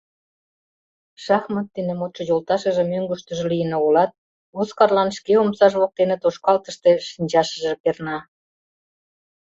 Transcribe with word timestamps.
Шахмат 1.23 1.67
дене 1.75 1.93
модшо 1.99 2.21
йолташыже 2.29 2.83
мӧҥгыштыжӧ 2.91 3.43
лийын 3.51 3.71
огылат, 3.77 4.11
Оскарлан 4.59 5.09
шке 5.17 5.33
омсаж 5.43 5.73
воктене 5.81 6.15
тошкалтыште 6.23 6.91
шинчашыже 7.09 7.73
перна. 7.83 8.17